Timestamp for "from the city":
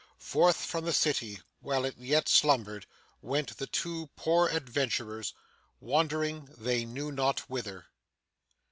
0.65-1.41